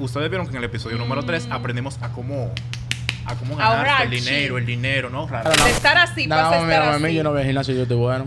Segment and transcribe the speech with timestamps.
[0.00, 2.50] Ustedes vieron que en el episodio número 3 aprendimos a cómo,
[3.26, 5.28] a cómo ganar el dinero, el dinero, ¿no?
[5.28, 5.48] Raro.
[5.64, 7.14] De estar así, pasa a más estar mí, así.
[7.14, 8.26] yo no voy al gimnasio, yo estoy bueno.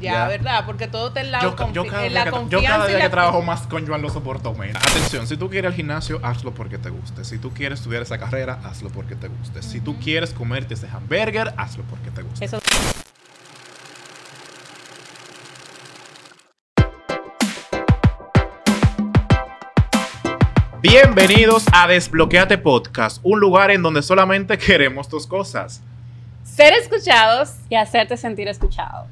[0.00, 0.26] Ya, Ya.
[0.26, 0.64] ¿verdad?
[0.66, 3.08] Porque todo está en la, Yo, cada en la que, yo confianza cada día que
[3.08, 4.82] trabajo más con Joan lo soporto menos.
[4.82, 7.24] Atención, si tú quieres al gimnasio, hazlo porque te guste.
[7.24, 9.62] Si tú quieres estudiar esa carrera, hazlo porque te guste.
[9.62, 12.44] Si tú quieres comerte ese hamburger, hazlo porque te guste.
[12.46, 12.58] Eso
[20.88, 25.82] Bienvenidos a Desbloqueate Podcast, un lugar en donde solamente queremos dos cosas.
[26.44, 27.54] Ser escuchados.
[27.68, 29.08] y hacerte sentir escuchado.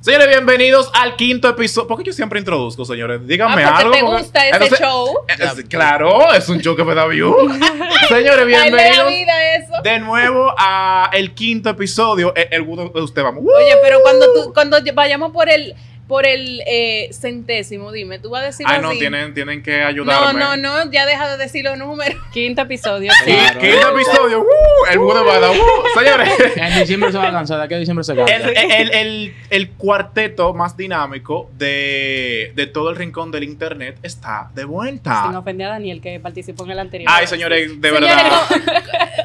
[0.00, 1.88] Señores, bienvenidos al quinto episodio.
[1.88, 3.26] ¿Por qué yo siempre introduzco, señores?
[3.26, 3.92] Díganme Ah, porque algo.
[3.92, 5.06] te porque- gusta ese Entonces, show.
[5.28, 7.34] eh, es- claro, es un show que me da view.
[8.08, 9.82] señores, la bienvenidos vida eso.
[9.82, 12.32] de nuevo a el quinto episodio.
[12.36, 13.42] El, el gusto de usted, vamos.
[13.44, 15.74] Oye, pero cuando tú, cuando vayamos por el,
[16.12, 18.82] por el eh, centésimo, dime, tú vas a decir Ay, así.
[18.82, 20.38] no, tienen, tienen que no, ayudarme.
[20.40, 22.20] no, no, ya deja de decir los números.
[22.34, 23.10] Quinto episodio.
[23.24, 23.58] Claro.
[23.58, 24.40] quinto episodio.
[24.40, 24.46] ¡uh!
[24.90, 25.50] el gusto va a dar.
[25.52, 25.98] ¡uh!
[25.98, 26.28] Señores.
[26.56, 28.34] En diciembre se va a cansar, de aquí a diciembre se cansa.
[28.36, 34.50] El, el- el- el cuarteto más dinámico de, de todo el rincón del internet está
[34.54, 35.38] de Sin vuelta.
[35.38, 37.10] ofender a Daniel que participó en el anterior.
[37.10, 38.32] Ay, señores, de Señores, verdad.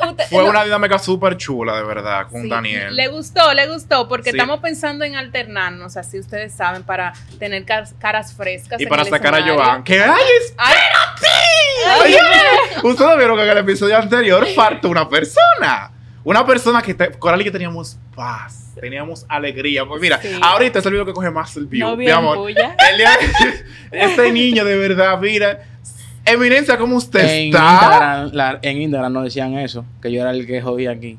[0.03, 2.95] no, usted- Fue no, una dinámica súper chula, de verdad, con sí, Daniel.
[2.95, 4.37] Le gustó, le gustó, porque Sí.
[4.37, 8.79] estamos pensando en alternarnos, así ustedes saben, para tener car- caras frescas.
[8.81, 9.41] y para sacar a.
[9.41, 9.83] Joan.
[9.83, 10.09] ¡Que ay,
[10.57, 10.77] Ay,
[12.03, 12.17] Oye,
[12.83, 15.91] Ustedes vieron que en el episodio anterior faltó una persona.
[16.23, 19.85] Una persona que te- Coral y que teníamos paz, teníamos alegría.
[19.85, 20.37] Pues mira, Sí.
[20.41, 22.37] ahorita es el video que coge más el view, No mi amor.
[22.37, 22.75] puya.
[22.91, 23.17] El día-
[23.91, 25.59] este niño de verdad, mira.
[26.25, 27.69] Eminencia, ¿cómo usted En está?
[27.71, 31.17] Instagram, la- en Instagram no decían eso, que yo era el que jodía aquí.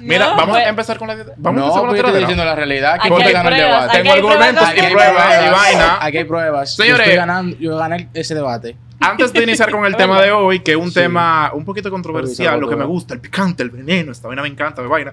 [0.00, 1.80] Mira, no, vamos pues- a empezar con la Vamos a no, empezar con pues la
[1.80, 2.18] yo estoy tiradera.
[2.26, 2.94] diciendo la realidad.
[2.94, 3.98] Aquí ¿Quién hay te gana el debate?
[3.98, 5.98] Tengo argumentos y aquí hay pruebas y vaina.
[6.00, 6.76] Aquí hay pruebas.
[6.76, 6.96] Señores.
[6.98, 8.76] Yo, estoy ganando, yo gané ese debate.
[9.00, 10.94] Antes de iniciar con el tema de hoy, que es un Sí.
[10.94, 14.48] tema un poquito controversial, lo que me gusta, el picante, el veneno, esta vaina me
[14.48, 15.12] encanta, me vaina.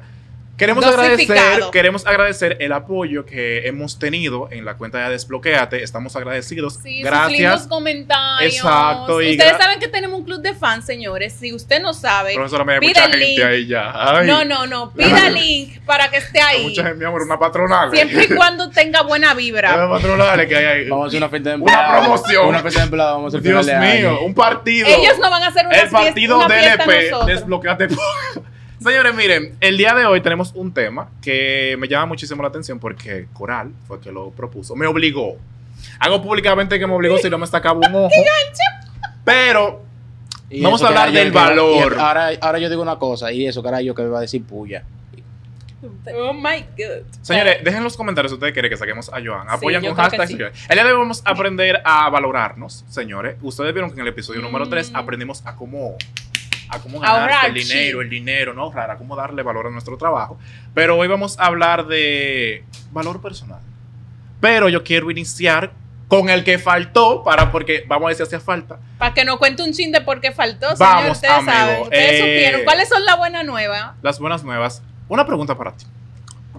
[0.56, 5.82] Queremos agradecer, queremos agradecer el apoyo que hemos tenido en la cuenta de Desbloqueate.
[5.82, 6.76] Estamos agradecidos.
[6.76, 7.68] Sí, sus lindos Gracias.
[7.68, 8.56] comentarios.
[8.58, 11.34] Exacto, y Ustedes saben que tenemos un club de fans, señores.
[11.34, 13.44] Si usted no sabe, Profesora, me hay Pide mucha el gente link.
[13.44, 13.92] ahí ya.
[13.96, 14.92] Ay, no, no, no.
[14.94, 16.64] Pida link para que esté ahí.
[16.68, 17.90] Mucha gente, mi amor, una patronal.
[17.92, 19.90] Siempre y cuando tenga buena Una vibra.
[19.90, 20.90] patronal que hay ahí.
[20.90, 22.00] Vamos a hacer una fiesta de Una empleados.
[22.06, 22.46] promoción.
[22.48, 23.16] Una fiesta de empleados.
[23.16, 24.20] Vamos a hacer Dios mío, año.
[24.22, 24.88] un partido.
[24.88, 27.88] Ellos no van a hacer una el partido fiesta, una DLP, desbloqueate.
[28.84, 32.80] Señores, miren, el día de hoy tenemos un tema que me llama muchísimo la atención
[32.80, 35.38] porque Coral fue que lo propuso, me obligó.
[36.00, 38.10] Hago públicamente que me obligó si no me sacaba un ojo.
[39.24, 39.82] Pero
[40.50, 41.98] Y Vamos a hablar yo del valor.
[42.00, 44.44] ahora, ahora yo digo una cosa, y eso que era yo que iba a decir
[44.44, 44.84] puya.
[46.16, 47.06] Oh my God.
[47.22, 49.50] Señores, dejen en los comentarios si ustedes quieren que saquemos a Joan.
[49.50, 50.28] Apoyan con hashtag.
[50.28, 50.34] sí.
[50.70, 53.36] El día de hoy vamos a aprender a valorarnos, señores.
[53.42, 54.70] Ustedes vieron que en el episodio número Mm.
[54.70, 55.98] 3 aprendimos a cómo,
[56.70, 59.98] a cómo ganar el dinero, el dinero, no ahorrar, a cómo darle valor a nuestro
[59.98, 60.38] trabajo.
[60.74, 63.60] Pero hoy vamos a hablar de valor personal.
[64.40, 65.72] Pero yo quiero iniciar
[66.08, 68.78] con el que faltó, para porque vamos a si hacía falta.
[68.98, 70.94] Para que nos cuente un chin de por qué faltó, señor.
[70.94, 71.82] Vamos, ustedes amigo, saben.
[71.84, 72.64] Ustedes eh, supieron.
[72.66, 73.94] ¿Cuáles son las buenas nuevas?
[74.02, 74.84] Las buenas nuevas.
[75.08, 75.86] Una pregunta para ti.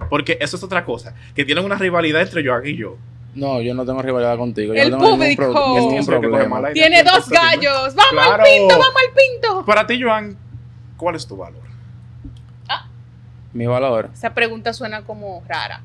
[0.09, 1.15] Porque eso es otra cosa.
[1.35, 2.97] Que tienen una rivalidad entre Joan y yo.
[3.35, 4.73] No, yo no tengo rivalidad contigo.
[4.73, 5.51] Yo El no tengo público.
[5.51, 6.71] pro- ningún problema.
[6.73, 7.93] Tiene dos gallos.
[7.95, 8.33] ¡Vamos Claro.
[8.33, 8.75] al pinto!
[8.79, 9.65] ¡Vamos al pinto!
[9.65, 10.37] Para ti, Joan,
[10.97, 11.61] ¿cuál es tu valor?
[13.53, 14.09] Mi valor.
[14.13, 15.81] Esa pregunta suena como rara.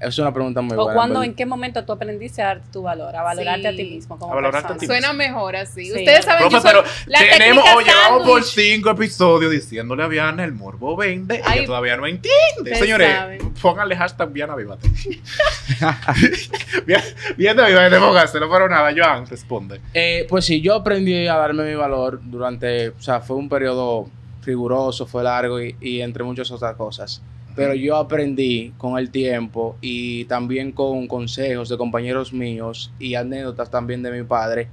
[0.00, 0.94] Es una pregunta muy ¿O buena.
[0.94, 3.14] cuándo, pero- en qué momento tú aprendiste a darte tu valor?
[3.16, 3.66] A valorarte Sí.
[3.68, 4.80] a ti mismo como A valorarte a persona.
[4.80, 5.84] ti Suena mejor así.
[5.86, 5.90] Sí.
[5.92, 10.02] Ustedes saben Profe, yo soy pero la tenemos, técnica oye, vamos por cinco episodios diciéndole
[10.02, 11.40] a Viana el morbo vende.
[11.44, 11.58] Ay.
[11.60, 12.74] Ella todavía no entiende.
[12.76, 13.54] Señores, saben.
[13.62, 14.88] pónganle hashtag Viana Vívate.
[16.86, 17.04] Viana
[17.36, 19.80] Viana Vívate, póngaselo, pero nada, Joan, responde.
[19.94, 24.08] Eh, pues sí, yo aprendí a darme mi valor durante, o sea, fue un periodo
[24.44, 27.22] riguroso, fue largo y, y entre muchas otras cosas.
[27.54, 33.70] Pero yo aprendí con el tiempo y también con consejos de compañeros míos y anécdotas
[33.70, 34.68] también de mi padre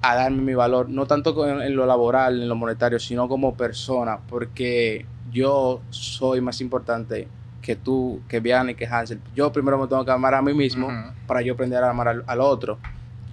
[0.00, 4.18] a darme mi valor, no tanto en lo laboral, en lo monetario, sino como persona,
[4.28, 7.28] porque yo soy más importante
[7.60, 9.20] que tú, que Vianney, que Hansel.
[9.34, 10.88] Yo primero me tengo que amar a mí mismo
[11.26, 12.78] para yo aprender a amar al, al otro.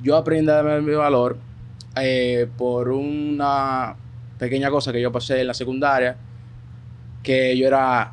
[0.02, 1.38] Yo aprendí a darme mi valor
[1.96, 3.96] eh, por una
[4.38, 6.18] pequeña cosa que yo pasé en la secundaria,
[7.24, 8.12] que yo era...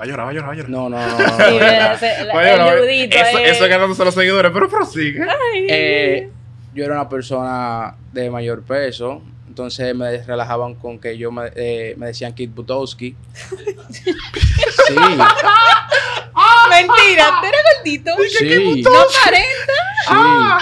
[0.00, 0.70] Va a llorar, va a llorar, va a llorar.
[0.70, 1.16] No, no, no.
[1.18, 3.50] Sí, era- la- el Eso, eh.
[3.50, 5.20] eso es ganándose a los seguidores, pero prosigue.
[5.68, 6.30] Eh,
[6.74, 11.94] yo era una persona de mayor peso, entonces me relajaban con que yo me, eh,
[11.98, 13.14] me decían Kid Butowski.
[14.86, 14.94] Sí,
[16.70, 18.10] Mentira, tú eres gordito.
[18.38, 19.74] sí, No aparenta.
[20.06, 20.12] sí.
[20.12, 20.58] Oh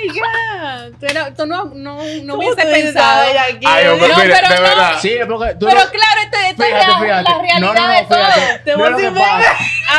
[0.00, 1.34] my God.
[1.36, 3.20] Tú, no, no, no ¿Cómo hubiese tú dices, pensado.
[3.22, 3.66] "Ay, aquí"?
[3.68, 4.62] Ay, hombre, No, mire, pero de no.
[4.62, 4.92] verdad.
[5.00, 7.22] Sí, es porque tú Pero no- claro, esto, esto es Fíjate, la realidad
[7.60, 8.18] no, no, no, de todo.
[8.18, 8.58] fíjate.
[8.64, 9.56] Te Mira lo que decir, pasa.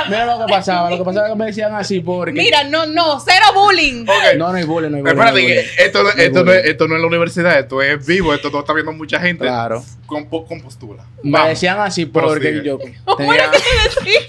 [0.07, 0.89] Mira lo que pasaba.
[0.89, 2.31] Lo que pasaba es que me decían así porque.
[2.33, 4.05] Mira, no, no, cero bullying.
[4.05, 5.03] No, no hay bullying, no hay bullying.
[5.03, 5.69] no Espérate, hay que bullying.
[5.85, 8.59] esto, no- esto, no es, esto no es la universidad, esto es vivo, esto no
[8.59, 9.83] está viendo mucha gente Claro.
[10.05, 11.03] con, con postura.
[11.23, 11.49] Me Vamos.
[11.49, 12.63] decían así porque Prosigue.
[12.63, 13.35] yo ¿Cómo tenía...
[13.35, 13.65] era que te
[14.05, 14.19] decía?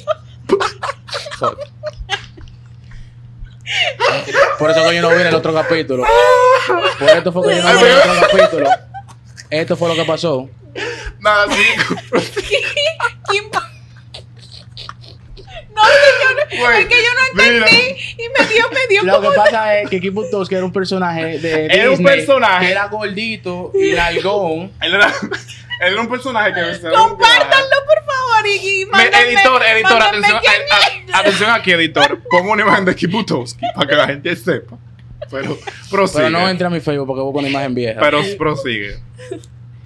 [4.59, 6.05] Por eso que yo no vi en el otro capítulo.
[6.99, 8.71] Por esto fue que yo no vi en el otro capítulo.
[9.51, 10.49] Esto fue lo que pasó.
[11.21, 11.63] Nada, sí.
[13.29, 13.71] ¿Quién pa-
[15.75, 17.67] No, es que yo no, Güey, es que yo no mira.
[17.67, 17.97] entendí.
[18.19, 19.31] Y me dio, me dio Lo como.
[19.31, 22.67] que pasa es que Kiki Butowski era un personaje de Era un Disney personaje.
[22.67, 24.73] que era gordito y largón.
[24.81, 25.13] Él era,
[25.81, 28.47] él era un personaje que Compártanlo, por favor.
[28.47, 30.53] Y, y Me- mándenme- editor, editor, atención, quién
[31.13, 32.21] a- a- atención aquí, editor.
[32.31, 34.79] Pongo una imagen de Kiputowski para que la gente sepa.
[35.31, 35.57] Pero
[35.91, 36.25] prosigue.
[36.25, 38.01] Pero no entra a mi Facebook porque busco una imagen vieja.
[38.01, 38.99] Pero prosigue.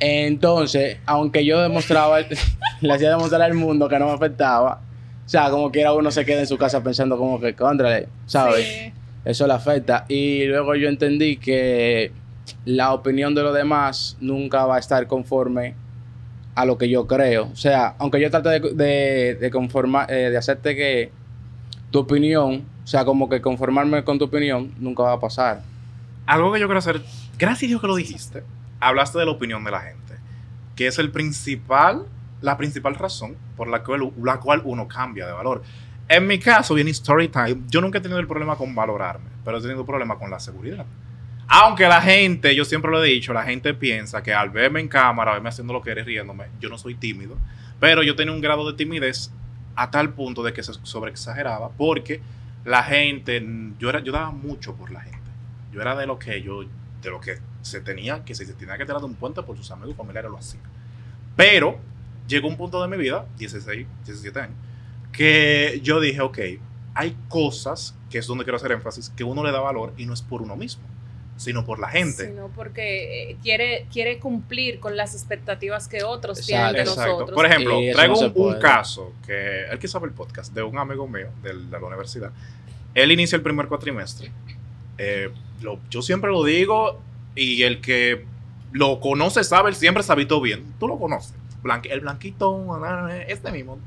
[0.01, 2.19] Entonces, aunque yo demostraba,
[2.81, 4.81] le hacía demostrar al mundo que no me afectaba,
[5.25, 8.67] o sea, como quiera uno se queda en su casa pensando como que, contrale, ¿sabes?
[8.67, 8.93] Sí.
[9.25, 10.05] Eso le afecta.
[10.09, 12.13] Y luego yo entendí que
[12.67, 15.75] la opinión de los demás nunca va a estar conforme
[16.55, 17.49] a lo que yo creo.
[17.53, 21.11] O sea, aunque yo trate de, conformar, eh, de hacerte que
[21.91, 25.63] tu opinión, o sea, como que conformarme con tu opinión, nunca va a pasar.
[26.27, 27.03] Algo que yo quiero hacer,
[27.39, 28.43] gracias a Dios que lo dijiste,
[28.81, 30.15] hablaste de la opinión de la gente,
[30.75, 32.07] que es el principal,
[32.41, 35.63] la principal razón por la cual, la cual uno cambia de valor.
[36.09, 39.59] En mi caso, bien story time, yo nunca he tenido el problema con valorarme, pero
[39.59, 40.85] he tenido problema con la seguridad.
[41.47, 44.89] Aunque la gente, yo siempre lo he dicho, la gente piensa que al verme en
[44.89, 47.37] cámara, verme haciendo lo que eres riéndome, yo no soy tímido,
[47.81, 49.31] pero yo tenía un grado de timidez
[49.77, 52.21] a tal punto de que se sobreexageraba, porque
[52.65, 53.45] la gente,
[53.79, 55.19] yo, era, yo daba mucho por la gente.
[55.73, 56.63] Yo era de lo que yo,
[57.03, 60.31] de lo que se tenía, que se tenía que un puente por sus amigos familiares
[60.31, 60.61] lo hacía.
[61.37, 61.79] Pero
[62.27, 64.57] llegó un punto de mi vida, 16, 17 años,
[65.13, 66.39] que yo dije, ok,
[66.95, 70.15] hay cosas, que es donde quiero hacer énfasis, que uno le da valor y no
[70.15, 70.85] es por uno mismo,
[71.37, 72.27] sino por la gente.
[72.29, 76.47] Sino porque eh, quiere, quiere cumplir con las expectativas que otros Exacto.
[76.47, 77.13] tienen de Exacto.
[77.13, 77.35] nosotros.
[77.35, 80.79] Por ejemplo, Y traigo no un, caso que él que sabe el podcast de un
[80.79, 82.31] amigo mío de la universidad.
[82.95, 84.31] Él inicia el primer cuatrimestre.
[84.99, 87.01] Eh, lo- yo siempre lo digo
[87.35, 88.25] y el que
[88.73, 90.75] lo conoce sabe, él siempre se habitó bien.
[90.79, 91.35] Tú lo conoces.
[91.89, 92.79] El blanquito,
[93.27, 93.79] este mismo.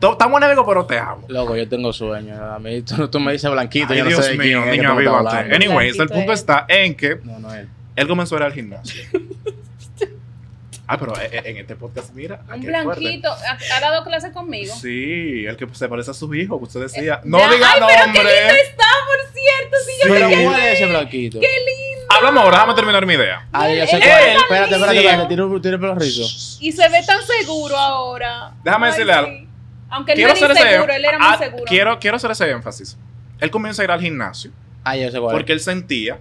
[0.00, 1.24] Estamos enemigos, pero te amo.
[1.28, 2.36] Loco, yo tengo sueño.
[2.54, 4.70] A mí tú, tú me dices blanquito, Ay, yo no Dios sé mío, quién es
[4.70, 5.54] que niño, avívate.
[5.56, 7.68] Anyways, el punto es- está en que No, no él.
[7.96, 9.02] él comenzó a ir al gimnasio.
[10.86, 12.40] ah, pero eh, eh, en este podcast, mira.
[12.48, 12.70] un fuerte.
[13.00, 14.74] blanquito ha, ha dado clase conmigo.
[14.80, 17.20] Sí, el que se parece a su hijo, que usted decía.
[17.24, 18.22] No Ya, diga ay, pero qué nombre.
[18.22, 19.76] lindo está, por cierto.
[19.84, 20.28] Sí, yo Pero.
[20.30, 21.40] ¿cómo es ese blanquito?
[21.40, 22.06] Qué lindo.
[22.10, 23.46] Hablamos ahora, déjame terminar mi idea.
[23.52, 24.22] Ah, yo sé Él- cuál.
[24.22, 25.26] él- Espérate, espérate, espérate.
[25.28, 26.22] Tiene tiene el pelo rizo.
[26.60, 28.52] Y se ve tan seguro ahora.
[28.64, 29.47] Déjame Ay, decirle sí.
[29.90, 31.64] Aunque él Quiero no era inseguro, él era muy ah, seguro.
[31.66, 32.98] quiero, quiero hacer ese énfasis.
[33.40, 34.50] Él comienza a ir al gimnasio
[34.84, 35.34] Ah, yo sé cuál.
[35.34, 36.18] porque él sentía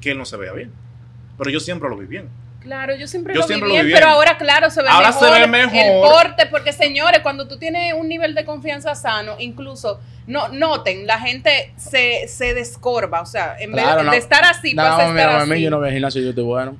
[0.00, 0.72] que él no se veía bien.
[1.38, 2.28] Pero yo siempre lo vi bien.
[2.60, 3.98] Claro, yo siempre Yo lo siempre vi lo vi bien, bien.
[3.98, 5.28] pero ahora, claro, se ve Ahora mejor.
[5.32, 5.74] se ve mejor.
[5.74, 11.06] El porte, porque señores, cuando tú tienes un nivel de confianza sano, incluso, no, noten,
[11.06, 13.22] la gente se, se descorba.
[13.22, 14.10] O sea, en Claro, vez no.
[14.12, 15.62] de estar así, Nada pasa a más, estar mira, a mí así.
[15.62, 16.76] yo no voy al gimnasio, yo estoy bueno.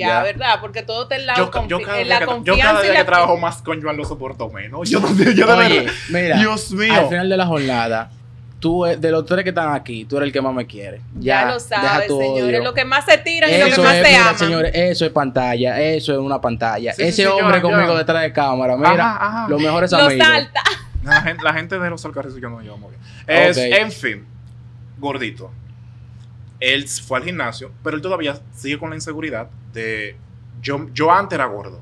[0.00, 0.22] Ya, ya.
[0.22, 0.58] ¿verdad?
[0.60, 2.64] Porque todo está en la, Yo, confi- yo cada en día, la que, yo confianza.
[2.64, 4.88] cada día que trabajo más con Joan lo soporto menos.
[4.90, 6.92] Yo, yo, yo de Oye, verdad- mira, Dios mío.
[6.94, 8.10] al final de la jornada,
[8.58, 11.00] tú, eh, de los tres que están aquí, tú eres el que más me quiere.
[11.14, 12.42] Ya, Ya, lo deja sabes, señores.
[12.44, 12.62] odio.
[12.64, 14.38] Lo que más se tiran y lo que Eso más es, se mira, aman.
[14.38, 16.92] señores, eso es pantalla, eso es una pantalla.
[16.92, 19.48] Sí, Ese sí, hombre conmigo detrás de cámara, mira, Ajá, ajá.
[19.48, 20.26] los mejores Lo amigos.
[20.26, 20.62] salta.
[21.02, 23.00] La gente, la gente de los alcarrizos yo no llevo muy bien.
[23.26, 23.56] Es.
[23.56, 24.26] En fin,
[24.98, 25.50] gordito.
[26.60, 30.16] Él fue al gimnasio, pero él todavía sigue con la inseguridad de.
[30.62, 31.80] Yo, antes era gordo.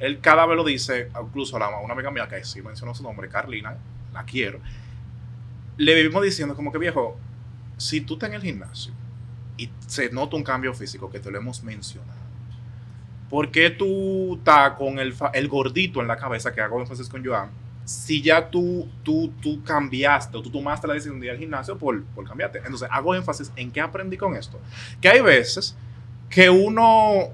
[0.00, 3.28] Él cada vez lo dice, incluso a una amiga mía que sí mencionó su nombre,
[3.28, 3.76] Carlina,
[4.12, 4.58] la quiero.
[5.76, 7.16] Le vivimos diciendo, como que viejo,
[7.76, 8.92] si tú estás en el gimnasio
[9.56, 12.18] y se nota un cambio físico, que te lo hemos mencionado,
[13.30, 17.24] ¿por qué tú estás con el, el gordito en la cabeza que hago énfasis con
[17.24, 17.50] Joan?
[17.86, 21.78] Si ya tú, tú, tú cambiaste o tú tomaste la decisión de ir al gimnasio
[21.78, 22.58] por, por cambiarte.
[22.58, 24.60] Entonces, hago énfasis en qué aprendí con esto.
[25.00, 25.76] Que hay veces
[26.28, 27.28] que uno...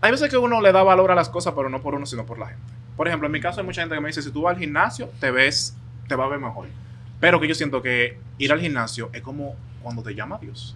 [0.00, 2.24] Hay veces que uno le da valor a las cosas, pero no por uno, sino
[2.24, 2.72] por la gente.
[2.96, 4.60] Por ejemplo, en mi caso hay mucha gente que me dice, si tú vas al
[4.60, 5.76] gimnasio, te ves,
[6.08, 6.68] te va a ver mejor.
[7.20, 10.74] Pero que yo siento que ir al gimnasio es como cuando te llama Dios.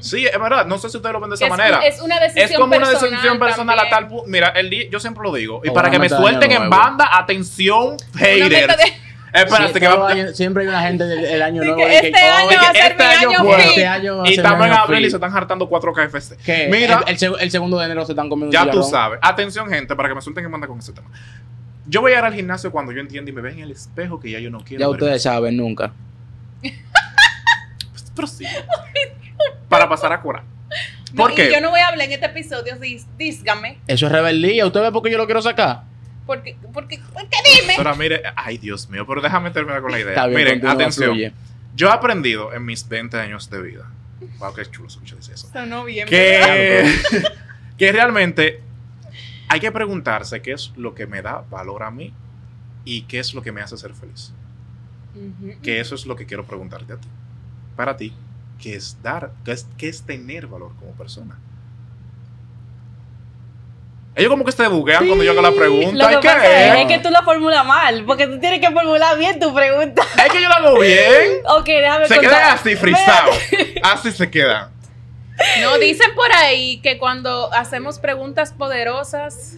[0.00, 0.66] Sí, es verdad.
[0.66, 1.78] No sé si ustedes lo ven de esa es, manera.
[1.80, 4.24] es una decisión Es como una personal decisión personal a tal punto.
[4.28, 5.60] Mira, el día, yo siempre lo digo.
[5.64, 8.48] Y para que me suelten año en banda, atención, haters.
[8.76, 10.08] de- Espérate, Sí, que va.
[10.08, 11.76] años- siempre hay una gente del el año nuevo.
[11.76, 13.66] que de este año de va a ser este año año fit.
[13.66, 16.36] este año va a Y ser estamos en abril y se están hartando 4 KFC.
[16.42, 16.68] ¿Qué?
[16.72, 19.18] Mira, el, el seg- el segundo de enero se están comiendo un ya tú sabes.
[19.22, 21.08] Atención, gente, para que me suelten que manda con ese tema.
[21.86, 24.18] Yo voy a ir al gimnasio cuando yo entiendo y me ven en el espejo
[24.18, 24.80] que ya yo no quiero.
[24.80, 25.04] Ya verme.
[25.04, 25.92] ustedes saben, nunca.
[26.62, 26.72] Pues,
[28.16, 28.48] prosigue.
[29.78, 30.42] Para pasar a curar.
[31.12, 31.52] No, ¿Por y qué?
[31.52, 32.76] yo no voy a hablar en este episodio,
[33.16, 33.78] dísgame.
[33.86, 34.66] Eso es rebeldía.
[34.66, 35.82] ¿Usted ve por qué yo lo quiero sacar?
[36.26, 37.74] Porque, porque, porque dime.
[37.76, 40.10] Ahora, mire, ay, Dios mío, pero déjame terminar con la idea.
[40.10, 41.10] Está bien, Miren, atención.
[41.10, 41.32] fluye.
[41.74, 43.90] Yo he aprendido en mis 20 años de vida.
[44.38, 45.48] Wow, qué chulo escucha eso.
[45.52, 46.08] Sonó bien.
[46.08, 46.92] Que,
[47.78, 48.60] que realmente
[49.48, 52.12] hay que preguntarse qué es lo que me da valor a mí
[52.84, 54.34] y qué es lo que me hace ser feliz.
[55.62, 57.08] Que eso es lo que quiero preguntarte a ti.
[57.76, 58.12] Para ti,
[58.60, 59.30] ¿qué es dar?
[59.44, 61.38] ¿Qué es, qué es tener valor como persona?
[64.16, 66.04] Ellos como que se buguean cuando yo hago la pregunta.
[66.04, 66.80] Lo ¿Y que qué pasa es, es?
[66.80, 70.02] es que tú lo formulas mal, porque tú tienes que formular bien tu pregunta.
[70.26, 71.38] Es que yo lo hago bien.
[71.56, 72.32] Ok, déjame Se contar.
[72.34, 73.38] quedan así frisados.
[73.84, 74.70] Así se quedan.
[75.60, 79.54] No, dicen por ahí que cuando hacemos preguntas poderosas,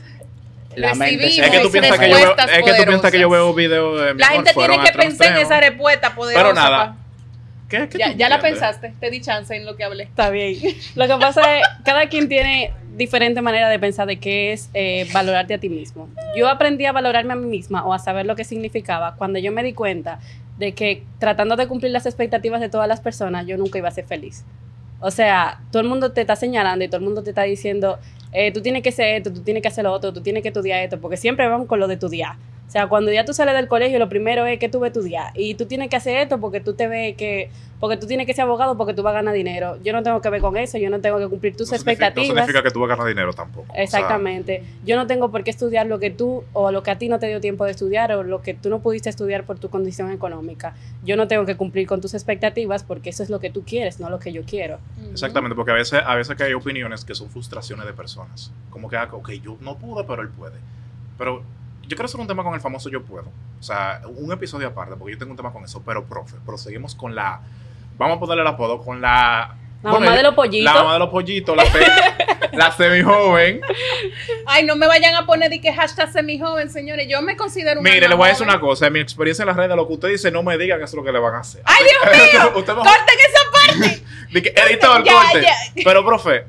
[0.76, 3.18] La mente Es que tú piensas que yo veo, respuestas es que tú piensas que
[3.18, 3.30] yo poderosas.
[3.30, 6.44] veo videos de mi La gente tiene que pensar en esa respuesta poderosa.
[6.44, 6.96] Pero nada.
[7.70, 7.88] Pa.
[7.88, 10.04] ¿Qué, qué Ya, ya la pensaste, te di chance en lo que hablé.
[10.04, 10.56] Está bien.
[10.94, 15.08] Lo que pasa es, cada quien tiene diferente manera de pensar de qué es eh,
[15.12, 16.08] valorarte a ti mismo.
[16.36, 19.52] Yo aprendí a valorarme a mí misma o a saber lo que significaba cuando yo
[19.52, 20.20] me di cuenta
[20.58, 23.92] de que tratando de cumplir las expectativas de todas las personas, yo nunca iba a
[23.92, 24.44] ser feliz.
[25.00, 27.98] O sea, todo el mundo te está señalando y todo el mundo te está diciendo,
[28.32, 30.48] eh, tú tienes que hacer esto, tú tienes que hacer lo otro, tú tienes que
[30.48, 32.36] estudiar esto, porque siempre vamos con lo de estudiar.
[32.70, 34.92] O sea, cuando ya tú sales del colegio, lo primero es que tú vas a
[34.92, 35.32] estudiar.
[35.34, 37.50] Y tú tienes que hacer esto porque tú te ves que,
[37.80, 39.76] porque tú tienes que ser abogado porque tú vas a ganar dinero.
[39.82, 42.06] Yo no tengo que ver con eso, yo no tengo que cumplir tus No significa-
[42.06, 42.28] expectativas.
[42.36, 43.66] No significa que tú vas a ganar dinero tampoco.
[43.72, 44.62] O sea, Exactamente.
[44.84, 47.18] Yo no tengo por qué estudiar lo que tú o lo que a ti no
[47.18, 50.12] te dio tiempo de estudiar o lo que tú no pudiste estudiar por tu condición
[50.12, 50.76] económica.
[51.02, 53.98] Yo no tengo que cumplir con tus expectativas porque eso es lo que tú quieres,
[53.98, 54.78] no lo que yo quiero.
[55.10, 58.52] Exactamente, porque a veces, a veces que hay opiniones que son frustraciones de personas.
[58.70, 60.54] Como que, ah, ok, yo no pude, pero él puede.
[61.18, 61.42] Pero
[61.90, 63.26] yo quiero hacer un tema con el famoso yo puedo.
[63.58, 65.82] O sea, un episodio aparte, porque yo tengo un tema con eso.
[65.84, 67.40] Pero, profe, proseguimos con la...
[67.98, 69.56] Vamos a ponerle el apodo con la...
[69.82, 70.64] La mamá de los pollitos.
[70.72, 73.60] La mamá de los pollitos, la, se- la semi-joven.
[74.46, 77.06] Ay, no me vayan a poner de que hashtag semi-joven, señores.
[77.08, 78.58] Yo me considero un Mire, le voy a decir joven.
[78.58, 78.86] una cosa.
[78.86, 80.92] En mi experiencia en las redes, lo que usted dice, no me diga que eso
[80.92, 81.62] es lo que le van a hacer.
[81.64, 82.52] ¡Ay, Dios mío!
[82.52, 84.02] ¡Corten esa parte!
[84.32, 85.42] Que, editor, Ya, corte.
[85.42, 85.54] ya.
[85.82, 86.44] Pero, profe,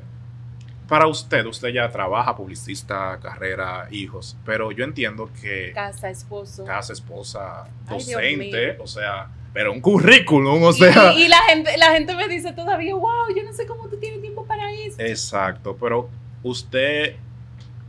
[0.92, 4.36] para usted, usted ya trabaja, publicista, carrera, hijos.
[4.44, 6.66] Pero yo entiendo que Casa, esposo.
[6.66, 11.14] casa, esposa, docente, o sea, pero un currículum, o sea.
[11.14, 13.96] y, y la gente la gente me dice todavía, wow, yo no sé cómo tú
[13.96, 14.96] tienes tiempo para eso.
[15.00, 16.10] Exacto, pero
[16.42, 17.16] usted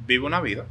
[0.08, 0.66] vive una vida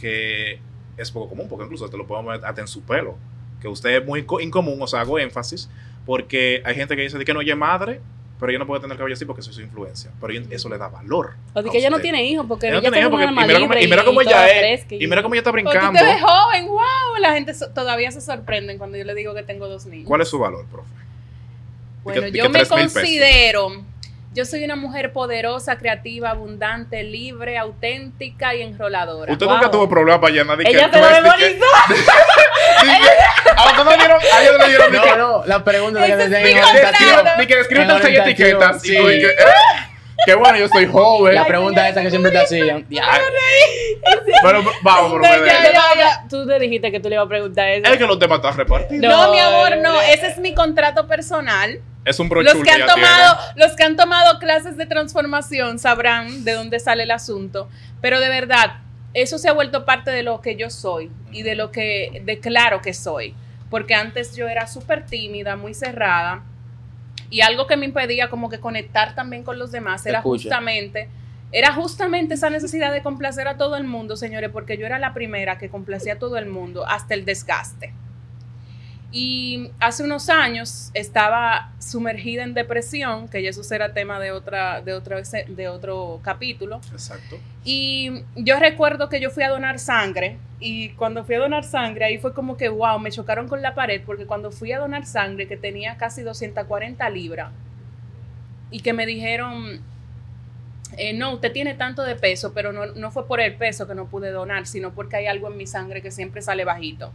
[0.00, 0.60] que
[0.96, 3.16] es poco común, porque incluso te lo podemos ver hasta en su pelo,
[3.60, 5.68] que usted es muy co- incomún, o sea, hago énfasis,
[6.06, 8.00] porque hay gente que dice que no es madre,
[8.38, 10.88] pero ella no puede tener cabello así porque soy su influencia, pero eso le da
[10.88, 11.34] valor.
[11.54, 13.28] O de a que ella no tiene hijos porque Ella no tiene hijos porque- y
[13.34, 15.98] mira y mira cómo ella es, Y mira cómo ella está Porque brincando.
[15.98, 16.78] tú te ves joven, wow.
[17.20, 20.06] La gente so- todavía se sorprenden cuando yo le digo que tengo dos niños.
[20.06, 20.88] ¿Cuál es su valor, profe?
[22.04, 22.92] Bueno, que- yo me 3,000 pesos.
[22.94, 23.82] considero,
[24.38, 29.32] yo soy una mujer poderosa, creativa, abundante, libre, auténtica y enroladora.
[29.32, 29.56] Usted Wow.
[29.56, 31.64] nunca tuvo problema para llenar de que Ella tú se lo memorizó.
[33.56, 36.60] A usted no dieron, a ella no le dieron No, no, la pregunta de que.
[37.38, 38.80] Ni que escriben En seis etiquetas.
[38.80, 38.96] sí.
[38.96, 39.34] Eh,
[40.24, 41.34] qué bueno, yo soy joven.
[41.34, 42.86] La pregunta esa que siempre te hacían.
[42.88, 43.04] Ya.
[44.42, 45.44] Pero vamos, ya,
[45.96, 46.24] ya.
[46.30, 47.90] Tú te dijiste que tú le ibas a preguntar eso.
[47.90, 49.02] Es que los temas están repartidos.
[49.10, 50.00] No, No, mi amor, no.
[50.00, 51.80] Ese es mi contrato personal.
[52.04, 56.52] Es un Los que han tomado, los que han tomado clases de transformación sabrán de
[56.52, 57.68] dónde sale el asunto.
[58.00, 58.78] Pero de verdad,
[59.14, 62.80] eso se ha vuelto parte de lo que yo soy y de lo que declaro
[62.80, 63.34] que soy.
[63.70, 66.44] Porque antes yo era súper tímida, muy cerrada.
[67.30, 71.10] Y algo que me impedía como que conectar también con los demás era justamente,
[71.52, 75.12] era justamente esa necesidad de complacer a todo el mundo, señores, porque yo era la
[75.12, 77.92] primera que complacía a todo el mundo hasta el desgaste.
[79.10, 84.82] Y hace unos años estaba sumergida en depresión, que ya eso será tema de, otra,
[84.82, 85.16] de, otro,
[85.48, 86.80] de otro capítulo.
[86.92, 87.38] Exacto.
[87.64, 92.04] Y yo recuerdo que yo fui a donar sangre y cuando fui a donar sangre
[92.04, 95.06] ahí fue como que, wow, me chocaron con la pared porque cuando fui a donar
[95.06, 97.50] sangre que tenía casi 240 libras
[98.70, 99.80] y que me dijeron,
[100.98, 103.94] eh, no, usted tiene tanto de peso, pero no, no fue por el peso que
[103.94, 107.10] no pude donar, sino porque hay algo en mi sangre que siempre sale bajito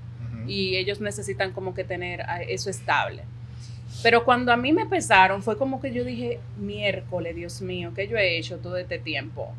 [0.47, 3.23] Y ellos necesitan como que tener ah, eso estable.
[4.01, 8.07] Pero cuando a mí me pesaron, fue como que yo dije, miércoles, Dios mío, ¿qué
[8.07, 9.53] yo he hecho todo este tiempo?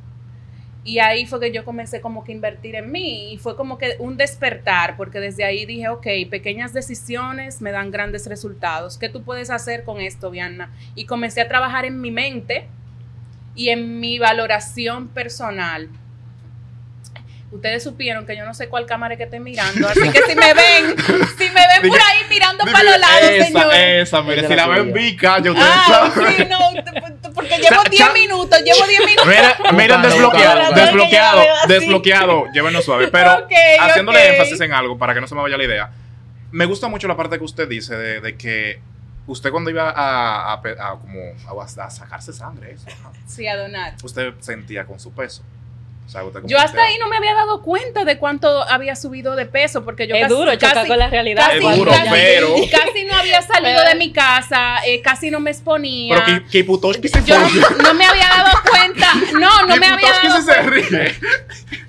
[0.86, 3.96] Y ahí fue que yo comencé como que invertir en mí y fue como que
[3.98, 8.98] un despertar, porque desde ahí dije, ok, pequeñas decisiones me dan grandes resultados.
[8.98, 10.74] ¿Qué tú puedes hacer con esto, Vianna?
[10.94, 12.66] Y comencé a trabajar en mi mente
[13.54, 15.88] y en mi valoración personal.
[17.50, 20.34] Ustedes supieron que yo no sé cuál cámara es que estoy mirando, así que si
[20.34, 20.96] me ven,
[21.38, 24.08] si me ven por ahí mirando para los lados, esa, señores.
[24.08, 26.58] esa, mire, si la ven vica, yo ustedes Ah, sí, no,
[27.34, 29.26] porque llevo Cha- 10 cha- minutos, llevo 10 minutos.
[29.26, 33.08] Mira, miren, Buscando, desbloqueado, desbloqueado, desbloqueado, llévenos suave.
[33.08, 33.46] Pero
[33.80, 35.90] haciéndole énfasis en algo para que no se me vaya la idea,
[36.50, 38.80] me gusta mucho la parte que usted dice de, de que
[39.26, 43.46] usted cuando iba a, a pe- a como a, a sacarse sangre, eso, ajá, Sí,
[43.46, 43.94] a donar.
[44.02, 45.42] usted sentía con su peso.
[46.06, 48.94] O sea, usted como Yo hasta ahí no me había dado cuenta de cuánto había
[48.94, 51.46] subido de peso, porque yo es casi, duro chocar casi- con la realidad.
[51.46, 55.30] casi- Es duro, casi- pero- casi no había salido Pero- de mi casa, eh, casi
[55.30, 56.14] no me exponía.
[56.14, 57.48] Pero que, que Putoshki se yo no,
[57.82, 59.06] no me había dado cuenta,
[59.40, 61.14] no, no me había dado se ríe.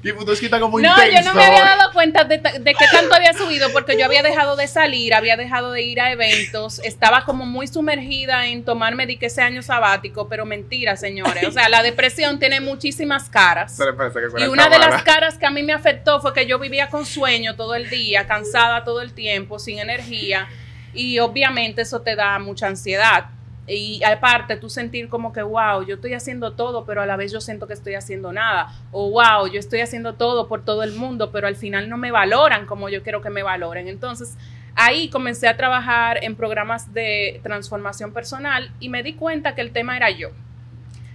[0.06, 1.12] Está como No, intenso.
[1.24, 4.06] yo no me había dado cuenta de, ta- de qué tanto había subido porque yo
[4.06, 8.64] había dejado de salir, había dejado de ir a eventos, estaba como muy sumergida en
[8.64, 11.44] tomarme de que ese año sabático, pero mentira, señores.
[11.48, 13.76] O sea, la depresión tiene muchísimas caras.
[13.76, 16.60] Se que Y una de las caras que a mí me afectó fue que yo
[16.60, 20.48] vivía con sueño todo el día, cansada todo el tiempo, sin energía.
[20.94, 23.30] Y obviamente eso te da mucha ansiedad.
[23.68, 27.32] Y aparte, tú sentir como que, wow, yo estoy haciendo todo, pero a la vez
[27.32, 28.72] yo siento que estoy haciendo nada.
[28.92, 32.12] O wow, yo estoy haciendo todo por todo el mundo, pero al final no me
[32.12, 33.88] valoran como yo quiero que me valoren.
[33.88, 34.38] Entonces,
[34.76, 39.72] ahí comencé a trabajar en programas de transformación personal y me di cuenta que el
[39.72, 40.30] tema era yo.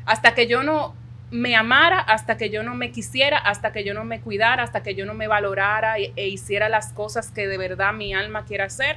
[0.05, 0.95] Hasta que yo no
[1.31, 4.83] me amara, hasta que yo no me quisiera, hasta que yo no me cuidara, hasta
[4.83, 8.45] que yo no me valorara e, e hiciera las cosas que de verdad mi alma
[8.45, 8.97] quiere hacer,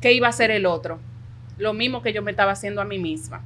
[0.00, 0.98] ¿qué iba a hacer el otro?
[1.58, 3.42] Lo mismo que yo me estaba haciendo a mí misma.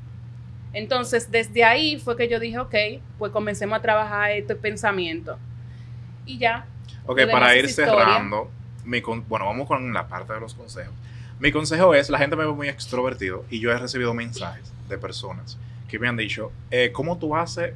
[0.75, 2.75] Entonces, desde ahí fue que yo dije, ok,
[3.19, 5.39] pues comencemos a trabajar este pensamiento.
[6.27, 6.67] Y ya.
[7.07, 8.51] Ok, para ir cerrando,
[8.85, 10.95] mi con- bueno, vamos con la parte de los consejos.
[11.39, 14.99] Mi consejo es, la gente me ve muy extrovertido y yo he recibido mensajes de
[14.99, 17.75] personas que me han dicho, eh, ¿cómo tú haces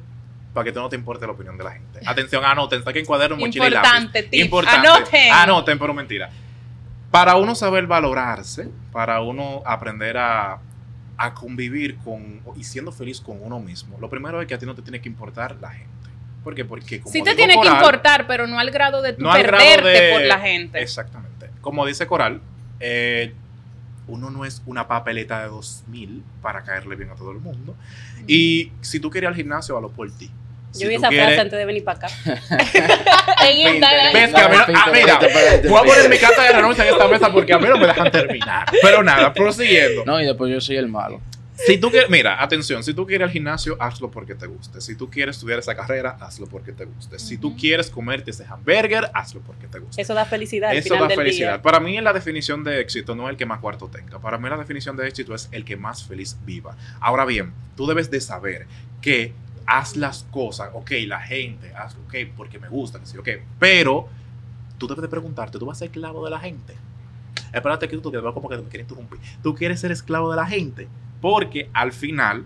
[0.57, 1.99] para que tú no te importe la opinión de la gente?
[2.03, 3.87] Atención, anoten, saquen cuaderno, mochila y lápiz.
[3.89, 4.43] Importante, tip.
[4.45, 4.87] Importante.
[4.87, 5.31] Anoten.
[5.31, 6.31] Anoten, pero mentira.
[7.11, 10.57] Para uno saber valorarse, para uno aprender a,
[11.15, 14.65] a convivir con y siendo feliz con uno mismo, lo primero es que a ti
[14.65, 15.91] no te tiene que importar la gente.
[16.43, 16.65] ¿Por qué?
[16.65, 19.87] Porque como Sí te digo tiene que importar, pero no al grado de no perderte
[19.87, 20.81] de- por la gente.
[20.81, 21.51] Exactamente.
[21.61, 22.41] Como dice Coral,
[22.79, 23.31] eh,
[24.07, 27.75] uno no es una papeleta de 2000 para caerle bien a todo el mundo.
[28.25, 30.31] Y si tú quieres ir al gimnasio, hazlo por ti.
[30.71, 32.07] Si Yo vi tú esa quieres- frase antes de venir para acá.
[33.49, 34.13] en Instagram.
[34.13, 35.19] ¿Ves que a mí no- ah, mira,
[35.69, 37.87] Voy a poner mi carta de renuncia en esta mesa porque a mí no me
[37.87, 38.65] dejan terminar.
[38.81, 40.03] Pero nada, prosiguiendo.
[40.05, 41.21] No, y después yo soy el malo.
[41.65, 44.79] Si tú quieres, mira, atención, si tú quieres ir al gimnasio, hazlo porque te guste.
[44.79, 47.17] Si tú quieres estudiar esa carrera, hazlo porque te guste.
[47.17, 49.99] Si tú quieres comerte ese hamburger, hazlo porque te guste.
[49.99, 51.53] Eso da felicidad al Eso final da del felicidad.
[51.53, 51.61] día.
[51.63, 54.19] Para mí la definición de éxito no es el que más cuarto tenga.
[54.19, 56.75] Para mí la definición de éxito es el que más feliz viva.
[56.99, 58.67] Ahora bien, tú debes de saber
[59.01, 59.33] que
[59.67, 64.07] haz las cosas, ok, la gente, hazlo, ok, porque me gusta, que sí, ok, pero
[64.77, 66.75] tú debes de preguntarte, ¿tú vas a ser esclavo de la gente?
[67.53, 69.19] Espérate que tú te como que me quieres interrumpir.
[69.41, 70.87] Tú quieres ser esclavo de la gente
[71.21, 72.45] porque al final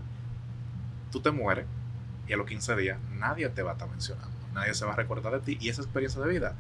[1.12, 1.66] tú te mueres
[2.28, 4.30] y a los 15 días nadie te va a estar mencionando.
[4.54, 6.56] Nadie se va a recordar de ti y esa experiencia de vida,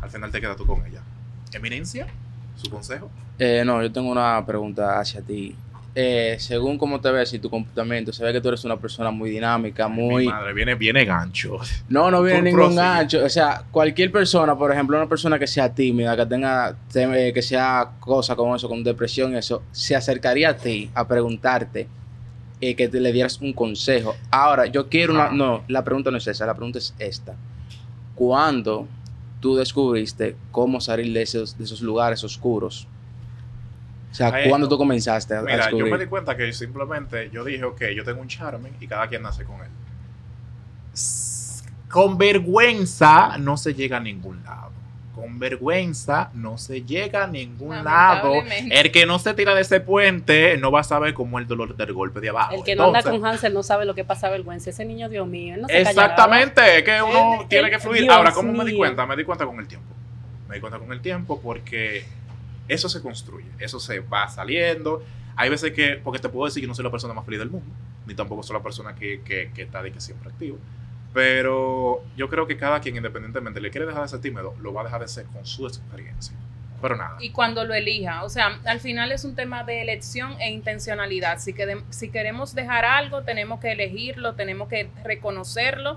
[0.00, 1.02] al final te quedas tú con ella.
[1.52, 2.06] Eminencia,
[2.56, 3.10] su consejo.
[3.38, 5.56] Eh, no, yo tengo una pregunta hacia ti.
[5.96, 9.12] Eh, según cómo te ves y tu comportamiento, se ve que tú eres una persona
[9.12, 10.26] muy dinámica, muy...
[10.26, 11.58] Mi madre, viene, viene gancho.
[11.88, 13.24] No, no viene ningún gancho.
[13.24, 17.42] O sea, cualquier persona, por ejemplo, una persona que sea tímida, que tenga, teme- que
[17.42, 21.86] sea cosa como eso, con depresión y eso, se acercaría a ti a preguntarte
[22.60, 24.16] eh, que te le dieras un consejo.
[24.32, 25.30] Ahora, yo quiero una...
[25.30, 27.36] No, la pregunta no es esa, la pregunta es esta.
[28.16, 28.88] ¿Cuándo
[29.38, 32.88] tú descubriste cómo salir de esos, de esos lugares oscuros?
[34.14, 35.92] O sea, Ay, ¿cuándo tú comenzaste a, a Mira, yo descubrir?
[35.92, 39.22] me di cuenta que simplemente yo dije, ok, yo tengo un charme y cada quien
[39.22, 39.66] nace con él.
[41.90, 44.70] Con vergüenza no se llega a ningún lado.
[45.16, 48.32] Con vergüenza no se llega a ningún lado.
[48.70, 51.48] El que no se tira de ese puente no va a saber cómo es el
[51.48, 52.54] dolor del golpe de abajo.
[52.54, 54.70] El que no anda con Hansel no sabe lo que pasa vergüenza.
[54.70, 55.80] Ese niño, Dios mío, él no se.
[55.80, 58.02] Exactamente, es que uno El- tiene el- que fluir.
[58.02, 59.06] Dios Ahora, ¿cómo me di cuenta?
[59.06, 59.92] Me di cuenta con el tiempo.
[60.48, 62.04] Me di cuenta con el tiempo porque
[62.68, 65.02] eso se construye, eso se va saliendo.
[65.36, 67.50] Hay veces que, porque te puedo decir que no soy la persona más feliz del
[67.50, 67.66] mundo,
[68.06, 70.58] ni tampoco soy la persona que, que, que está de que siempre activo.
[71.12, 74.80] Pero yo creo que cada quien, independientemente, le quiere dejar de ser tímido, lo va
[74.82, 76.36] a dejar de ser con su experiencia.
[76.82, 77.16] Pero nada.
[77.20, 78.24] y cuando lo elija.
[78.24, 81.38] O sea, al final es un tema de elección e intencionalidad.
[81.38, 85.96] Si, quede- si queremos dejar algo, tenemos que elegirlo, tenemos que reconocerlo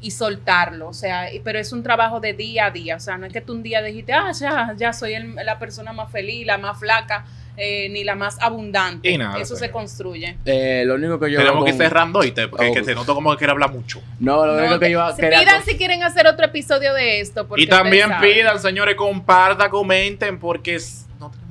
[0.00, 3.18] y soltarlo, o sea, y- pero es un trabajo de día a día, o sea,
[3.18, 6.10] no es que tú un día dijiste, ah, ya, ya soy el- la persona más
[6.10, 9.10] feliz, la más flaca, eh, ni la más abundante.
[9.10, 9.72] Y nada, Eso se señor.
[9.72, 10.36] construye.
[10.46, 12.72] Eh, lo único que yo Tenemos que con- ir cerrando y te, porque Oh.
[12.72, 14.00] que te noto como que quiere hablar mucho.
[14.18, 17.46] No, lo único No, que yo se pidan si quieren hacer otro episodio de esto.
[17.46, 21.09] porque Y también pidan, señores, compartan, comenten, porque es- no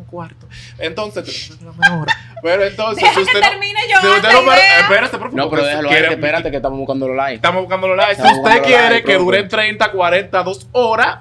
[0.10, 0.48] cuarto.
[0.78, 1.66] Entonces, que.
[2.42, 3.50] Pero entonces, si usted que no.
[3.50, 5.34] termine yo si usted no espérate, por favor.
[5.36, 7.36] No, pero déjalo quiere- espérate que estamos buscando los likes.
[7.36, 8.16] Estamos buscando los likes.
[8.16, 11.18] Si Estamos usted quiere que duren 30, 40, 2 horas,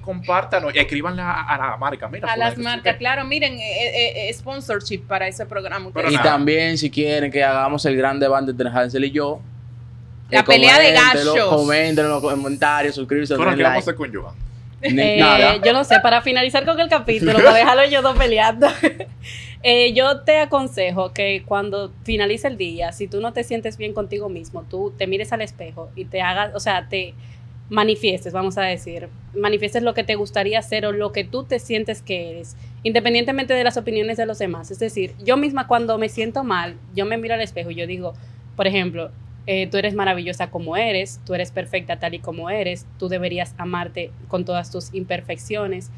[0.00, 2.08] compártanos y escríbanle a, a la marca.
[2.08, 5.90] Mira, A las que marcas, que- claro, miren, eh, eh, eh, sponsorship para ese programa.
[5.92, 6.24] Pero y nada.
[6.30, 9.40] también, si quieren que hagamos el gran debate entre Hansel y yo.
[10.30, 11.48] La eh, pelea de coméntenlo, gachos.
[11.50, 14.02] Comenten en los comentarios, suscríbanse, Bueno, denle ¿qué vamos a like.
[14.02, 14.34] hacer con Joan?
[14.82, 18.66] Eh, yo no sé, para finalizar con el capítulo, para dejarlo yo dos peleando,
[19.62, 23.94] eh, yo te aconsejo que cuando finalice el día, si tú no te sientes bien
[23.94, 27.14] contigo mismo, tú te mires al espejo y te hagas, o sea, te
[27.70, 31.58] manifiestes, vamos a decir, manifiestes lo que te gustaría hacer o lo que tú te
[31.58, 34.70] sientes que eres, independientemente de las opiniones de los demás.
[34.70, 37.86] Es decir, yo misma cuando me siento mal, yo me miro al espejo y yo
[37.86, 38.12] digo,
[38.56, 39.10] por ejemplo,
[39.46, 43.54] eh, tú eres maravillosa como eres, tú eres perfecta tal y como eres, tú deberías
[43.58, 45.90] amarte con todas tus imperfecciones,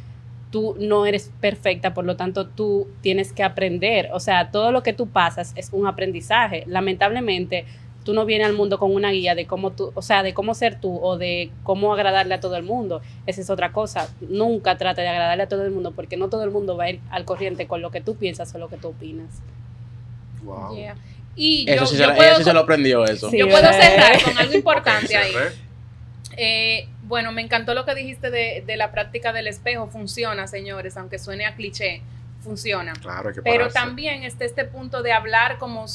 [0.50, 4.82] tú no eres perfecta, por lo tanto tú tienes que aprender, o sea, todo lo
[4.82, 6.64] que tú pasas es un aprendizaje.
[6.66, 7.64] Lamentablemente,
[8.04, 10.54] tú no vienes al mundo con una guía de cómo tú, o sea, de cómo
[10.54, 13.00] ser tú o de cómo agradarle a todo el mundo.
[13.26, 14.08] Esa es otra cosa.
[14.20, 16.90] Nunca trata de agradarle a todo el mundo porque no todo el mundo va a
[16.90, 19.40] ir al corriente con lo que tú piensas o lo que tú opinas.
[20.44, 20.76] Wow.
[20.76, 20.94] Yeah.
[21.36, 23.28] Y Eso yo, sí, yo se, puedo, ella sí se lo aprendió eso.
[23.30, 23.38] Sí.
[23.38, 25.32] yo puedo cerrar con algo importante ahí.
[26.36, 29.88] Eh, bueno, me encantó lo que dijiste de, de la práctica del espejo.
[29.88, 32.02] Funciona, señores, aunque suene a cliché,
[32.42, 32.92] funciona.
[32.94, 33.74] Claro, hay que Pero pararse.
[33.78, 35.86] también está este punto de hablar como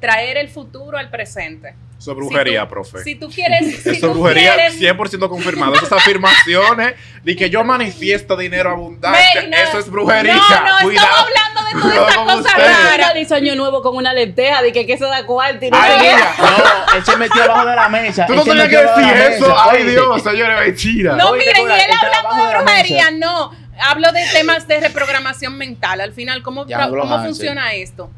[0.00, 1.74] traer el futuro al presente.
[1.98, 2.98] Eso es brujería, Si tú- profe.
[3.04, 5.74] Si tú quieres, si Eso es brujería quieres- 100% confirmado.
[5.74, 9.18] Esas afirmaciones de que yo manifiesto dinero abundante.
[9.34, 9.56] Mary, no.
[9.56, 10.34] Eso es brujería.
[10.34, 11.06] No, no, Cuidado.
[11.08, 13.12] estamos hablando toda esta cosa rara.
[13.36, 16.34] Año nuevo con una lenteja de que, que eso da cuarto y no Ay, mira.
[16.38, 18.26] No, él se metió abajo de la mesa.
[18.26, 19.48] Tú no tenías que decir eso.
[19.48, 19.70] mesa.
[19.70, 19.84] Ay.
[19.84, 21.16] Dios, señores, mentira.
[21.16, 23.50] No, miren, y él hablando de brujería, no.
[23.78, 26.00] Hablo de temas de reprogramación mental.
[26.00, 28.10] Al final, ¿cómo, cómo funciona esto?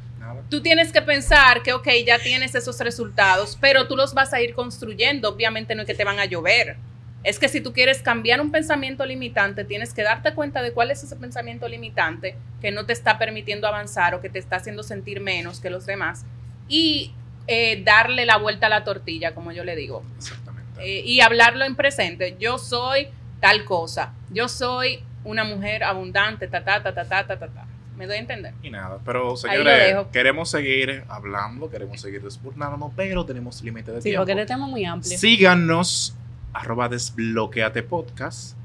[0.51, 4.41] Tú tienes que pensar que, ok, ya tienes esos resultados, pero tú los vas a
[4.41, 5.31] ir construyendo.
[5.31, 6.77] Obviamente no es que te van a llover
[7.25, 10.91] es que si tú quieres cambiar un pensamiento limitante, tienes que darte cuenta de cuál
[10.91, 14.83] es ese pensamiento limitante que no te está permitiendo avanzar o que te está haciendo
[14.83, 16.25] sentir menos que los demás
[16.69, 17.13] y
[17.47, 20.03] eh, darle la vuelta a la tortilla, como yo le digo.
[20.17, 20.81] Exactamente.
[20.81, 22.37] Eh, y hablarlo en presente.
[22.39, 23.09] Yo soy
[23.41, 24.13] tal cosa.
[24.31, 27.67] Yo soy una mujer abundante, ta, ta, ta, ta, ta, ta, ta.
[27.97, 28.55] ¿Me doy a entender?
[28.63, 34.09] Y nada, pero señores, queremos seguir hablando, queremos seguir desburnándonos, pero tenemos límite de tiempo.
[34.09, 35.19] Sí, porque el este tema es muy amplio.
[35.19, 36.15] Síganos
[36.59, 38.57] arroba desbloqueate podcast.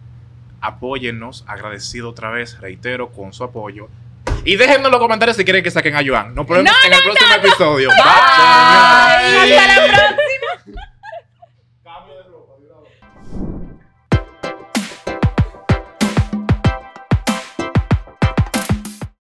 [0.62, 3.88] Apóyennos, agradecido otra vez, reitero, con su apoyo.
[4.46, 6.34] Y déjennos en los comentarios si quieren que saquen a Joan.
[6.34, 7.90] Nos vemos en el próximo episodio.
[7.90, 9.56] Bye.
[9.56, 10.93] Hasta la próxima.